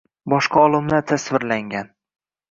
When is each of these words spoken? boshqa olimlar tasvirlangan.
boshqa 0.31 0.61
olimlar 0.69 1.03
tasvirlangan. 1.11 1.91